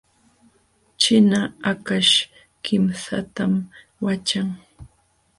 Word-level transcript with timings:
Ćhina 1.01 1.41
hakaśh 1.65 2.13
kimsatam 2.63 3.53
waćhan. 4.05 4.49